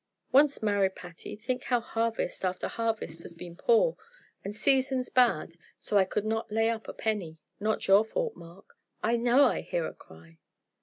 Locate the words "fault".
8.03-8.35